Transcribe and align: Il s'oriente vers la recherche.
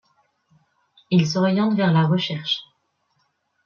Il 1.11 1.27
s'oriente 1.27 1.75
vers 1.75 1.93
la 1.93 2.07
recherche. 2.07 2.63